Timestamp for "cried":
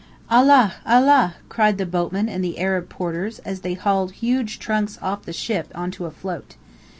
1.47-1.77